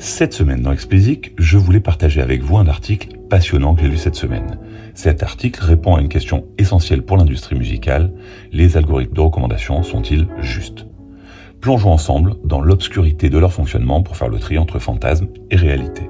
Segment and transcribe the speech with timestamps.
[0.00, 3.96] Cette semaine dans Explicit, je voulais partager avec vous un article passionnant que j'ai lu
[3.96, 4.56] cette semaine.
[4.94, 8.12] Cet article répond à une question essentielle pour l'industrie musicale.
[8.52, 10.86] Les algorithmes de recommandation sont-ils justes?
[11.60, 16.08] Plongeons ensemble dans l'obscurité de leur fonctionnement pour faire le tri entre fantasme et réalité.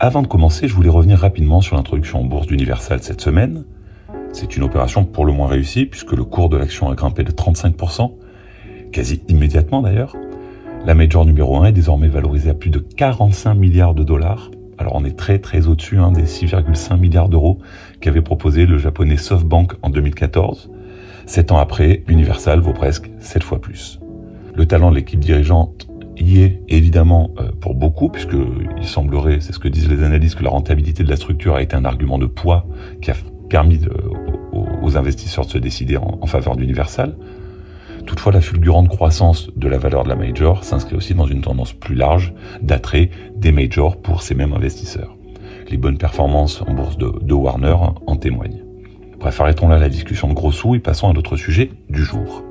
[0.00, 3.64] Avant de commencer, je voulais revenir rapidement sur l'introduction en bourse d'Universal cette semaine.
[4.32, 7.30] C'est une opération pour le moins réussie puisque le cours de l'action a grimpé de
[7.30, 8.10] 35%,
[8.90, 10.16] quasi immédiatement d'ailleurs.
[10.86, 14.50] La major numéro 1 est désormais valorisée à plus de 45 milliards de dollars.
[14.76, 17.58] Alors on est très très au-dessus hein, des 6,5 milliards d'euros
[18.02, 20.70] qu'avait proposé le japonais SoftBank en 2014.
[21.24, 23.98] Sept ans après, Universal vaut presque 7 fois plus.
[24.54, 28.36] Le talent de l'équipe dirigeante y est évidemment euh, pour beaucoup, puisque
[28.76, 31.62] il semblerait, c'est ce que disent les analystes, que la rentabilité de la structure a
[31.62, 32.66] été un argument de poids
[33.00, 33.14] qui a
[33.48, 33.80] permis
[34.82, 37.16] aux investisseurs de se décider en faveur d'Universal.
[38.06, 41.72] Toutefois, la fulgurante croissance de la valeur de la major s'inscrit aussi dans une tendance
[41.72, 45.16] plus large d'attrait des majors pour ces mêmes investisseurs.
[45.70, 48.62] Les bonnes performances en bourse de, Warner en témoignent.
[49.18, 52.44] Bref, arrêtons là la discussion de gros sous et passons à notre sujet du jour.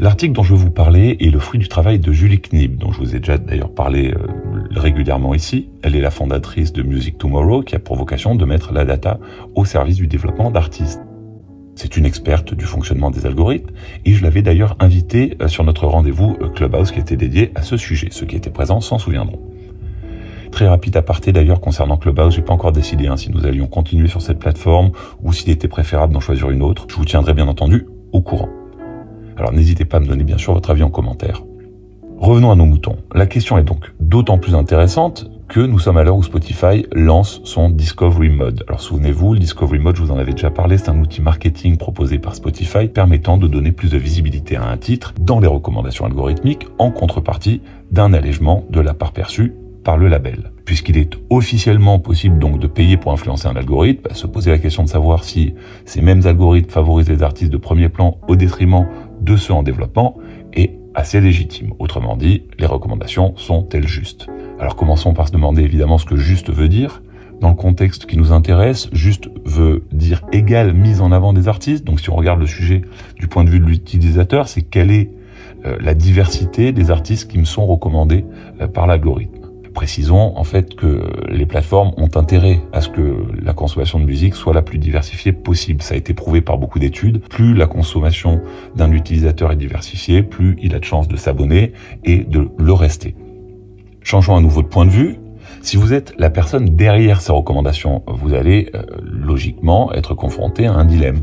[0.00, 2.92] L'article dont je vais vous parler est le fruit du travail de Julie Knib, dont
[2.92, 4.18] je vous ai déjà d'ailleurs parlé euh,
[4.70, 5.68] régulièrement ici.
[5.82, 9.18] Elle est la fondatrice de Music Tomorrow qui a pour vocation de mettre la data
[9.54, 11.00] au service du développement d'artistes.
[11.80, 13.70] C'est une experte du fonctionnement des algorithmes
[14.04, 17.62] et je l'avais d'ailleurs invitée euh, sur notre rendez-vous euh, Clubhouse qui était dédié à
[17.62, 18.08] ce sujet.
[18.10, 19.38] Ceux qui étaient présents s'en souviendront.
[20.50, 24.08] Très rapide aparté d'ailleurs concernant Clubhouse, j'ai pas encore décidé hein, si nous allions continuer
[24.08, 24.90] sur cette plateforme
[25.22, 26.88] ou s'il était préférable d'en choisir une autre.
[26.90, 28.48] Je vous tiendrai bien entendu au courant.
[29.36, 31.44] Alors n'hésitez pas à me donner bien sûr votre avis en commentaire.
[32.18, 32.96] Revenons à nos moutons.
[33.14, 37.40] La question est donc d'autant plus intéressante que nous sommes à l'heure où Spotify lance
[37.44, 38.64] son Discovery Mode.
[38.68, 41.78] Alors souvenez-vous, le Discovery Mode, je vous en avais déjà parlé, c'est un outil marketing
[41.78, 46.04] proposé par Spotify permettant de donner plus de visibilité à un titre dans les recommandations
[46.04, 49.54] algorithmiques en contrepartie d'un allègement de la part perçue
[49.84, 50.52] par le label.
[50.66, 54.58] Puisqu'il est officiellement possible donc de payer pour influencer un algorithme, bah, se poser la
[54.58, 55.54] question de savoir si
[55.86, 58.86] ces mêmes algorithmes favorisent les artistes de premier plan au détriment
[59.22, 60.18] de ceux en développement
[60.52, 61.72] est assez légitime.
[61.78, 64.28] Autrement dit, les recommandations sont-elles justes?
[64.58, 67.02] Alors commençons par se demander évidemment ce que juste veut dire.
[67.40, 71.84] Dans le contexte qui nous intéresse, juste veut dire égal mise en avant des artistes.
[71.84, 72.82] Donc si on regarde le sujet
[73.20, 75.10] du point de vue de l'utilisateur, c'est quelle est
[75.64, 78.24] euh, la diversité des artistes qui me sont recommandés
[78.60, 79.34] euh, par l'algorithme.
[79.72, 84.34] Précisons en fait que les plateformes ont intérêt à ce que la consommation de musique
[84.34, 85.82] soit la plus diversifiée possible.
[85.82, 87.20] Ça a été prouvé par beaucoup d'études.
[87.28, 88.40] Plus la consommation
[88.74, 93.14] d'un utilisateur est diversifiée, plus il a de chances de s'abonner et de le rester.
[94.08, 95.16] Changeons à nouveau de point de vue.
[95.60, 100.72] Si vous êtes la personne derrière ces recommandations, vous allez euh, logiquement être confronté à
[100.72, 101.20] un dilemme.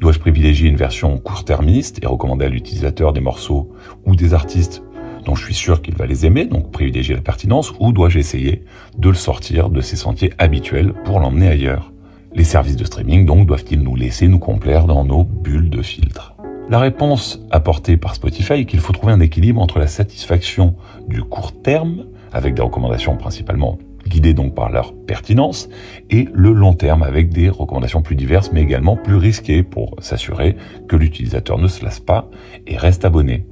[0.00, 3.74] Dois-je privilégier une version court-termiste et recommander à l'utilisateur des morceaux
[4.06, 4.82] ou des artistes
[5.26, 8.64] dont je suis sûr qu'il va les aimer, donc privilégier la pertinence, ou dois-je essayer
[8.96, 11.92] de le sortir de ses sentiers habituels pour l'emmener ailleurs?
[12.32, 16.34] Les services de streaming donc doivent-ils nous laisser nous complaire dans nos bulles de filtre
[16.70, 20.76] la réponse apportée par Spotify est qu'il faut trouver un équilibre entre la satisfaction
[21.08, 25.68] du court terme avec des recommandations principalement guidées donc par leur pertinence,
[26.10, 30.56] et le long terme avec des recommandations plus diverses mais également plus risquées pour s'assurer
[30.88, 32.28] que l'utilisateur ne se lasse pas
[32.66, 33.46] et reste abonné.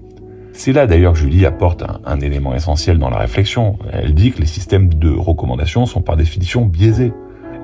[0.53, 3.79] C'est là d'ailleurs que Julie apporte un, un, élément essentiel dans la réflexion.
[3.91, 7.15] Elle dit que les systèmes de recommandation sont par définition biaisés.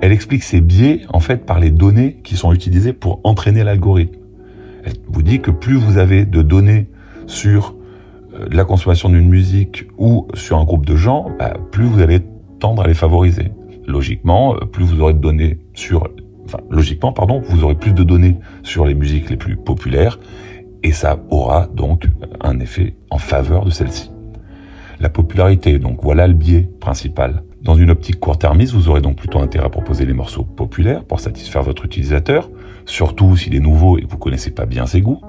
[0.00, 4.18] Elle explique ces biais en fait par les données qui sont utilisées pour entraîner l'algorithme.
[4.84, 6.86] Elle vous dit que plus vous avez de données
[7.26, 7.74] sur
[8.50, 12.20] la consommation d'une musique ou sur un groupe de gens, bah, plus vous allez
[12.60, 13.52] tendre à les favoriser.
[13.86, 16.08] Logiquement, euh, plus vous aurez de données sur,
[16.70, 20.18] logiquement, pardon, vous aurez plus de données sur les musiques les plus populaires,
[20.82, 22.06] et ça aura donc
[22.40, 24.10] un effet en faveur de celles-ci.
[25.00, 27.42] La popularité, donc voilà le biais principal.
[27.62, 31.20] Dans une optique court-termiste, vous aurez donc plutôt intérêt à proposer les morceaux populaires pour
[31.20, 32.50] satisfaire votre utilisateur,
[32.86, 35.20] surtout s'il est nouveau et que vous connaissez pas bien ses goûts.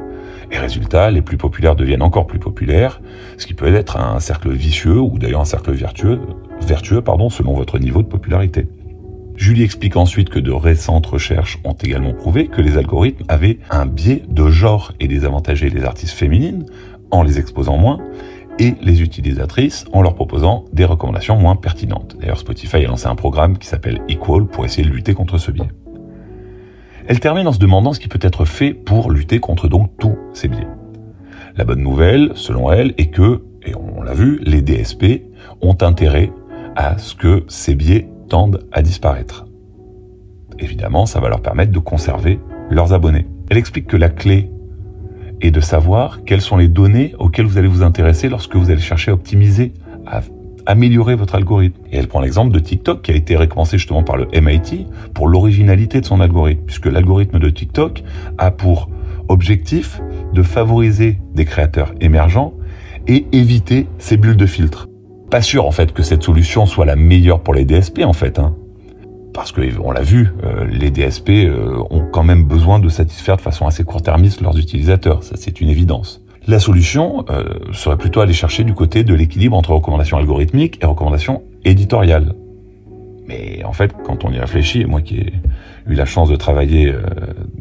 [0.52, 3.02] Et résultat, les plus populaires deviennent encore plus populaires,
[3.38, 6.20] ce qui peut être un cercle vicieux ou d'ailleurs un cercle vertueux,
[6.62, 8.68] vertueux pardon, selon votre niveau de popularité.
[9.36, 13.86] Julie explique ensuite que de récentes recherches ont également prouvé que les algorithmes avaient un
[13.86, 16.66] biais de genre et désavantageaient les artistes féminines
[17.10, 18.00] en les exposant moins
[18.60, 22.18] et les utilisatrices en leur proposant des recommandations moins pertinentes.
[22.20, 25.52] D'ailleurs, Spotify a lancé un programme qui s'appelle Equal pour essayer de lutter contre ce
[25.52, 25.70] biais.
[27.10, 30.16] Elle termine en se demandant ce qui peut être fait pour lutter contre donc tous
[30.32, 30.68] ces biais.
[31.58, 35.24] La bonne nouvelle, selon elle, est que, et on l'a vu, les DSP
[35.60, 36.32] ont intérêt
[36.76, 39.48] à ce que ces biais tendent à disparaître.
[40.60, 42.40] Évidemment, ça va leur permettre de conserver
[42.70, 43.26] leurs abonnés.
[43.50, 44.52] Elle explique que la clé
[45.42, 48.82] est de savoir quelles sont les données auxquelles vous allez vous intéresser lorsque vous allez
[48.82, 49.74] chercher à optimiser
[50.70, 51.82] améliorer votre algorithme.
[51.92, 54.86] Et elle prend l'exemple de TikTok qui a été récompensé justement par le MIT
[55.16, 58.04] pour l'originalité de son algorithme, puisque l'algorithme de TikTok
[58.38, 58.88] a pour
[59.30, 60.00] objectif
[60.32, 62.54] de favoriser des créateurs émergents
[63.08, 64.88] et éviter ces bulles de filtre.
[65.32, 68.38] Pas sûr en fait que cette solution soit la meilleure pour les DSP en fait.
[68.38, 68.56] Hein.
[69.34, 73.38] Parce que on l'a vu, euh, les DSP euh, ont quand même besoin de satisfaire
[73.38, 76.22] de façon assez court-termiste leurs utilisateurs, ça c'est une évidence.
[76.50, 77.44] La solution euh,
[77.74, 82.34] serait plutôt aller chercher du côté de l'équilibre entre recommandations algorithmiques et recommandations éditoriales.
[83.28, 85.34] Mais en fait, quand on y réfléchit, moi qui ai
[85.88, 86.92] eu la chance de travailler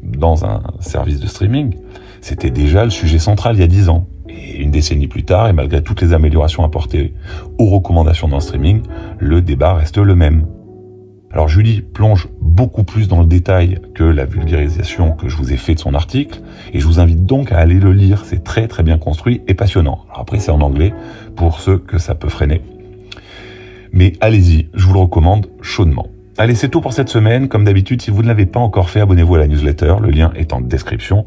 [0.02, 1.74] dans un service de streaming,
[2.22, 4.06] c'était déjà le sujet central il y a dix ans.
[4.26, 7.12] Et une décennie plus tard, et malgré toutes les améliorations apportées
[7.58, 8.80] aux recommandations dans le streaming,
[9.18, 10.46] le débat reste le même.
[11.30, 12.26] Alors Julie plonge
[12.58, 15.94] beaucoup plus dans le détail que la vulgarisation que je vous ai fait de son
[15.94, 16.40] article,
[16.72, 19.54] et je vous invite donc à aller le lire, c'est très très bien construit et
[19.54, 20.06] passionnant.
[20.08, 20.92] Alors après c'est en anglais
[21.36, 22.60] pour ceux que ça peut freiner.
[23.92, 26.08] Mais allez-y, je vous le recommande chaudement.
[26.36, 27.46] Allez, c'est tout pour cette semaine.
[27.46, 29.94] Comme d'habitude, si vous ne l'avez pas encore fait, abonnez-vous à la newsletter.
[30.00, 31.26] Le lien est en description.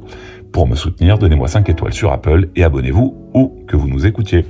[0.51, 4.45] Pour me soutenir, donnez-moi 5 étoiles sur Apple et abonnez-vous où que vous nous écoutiez.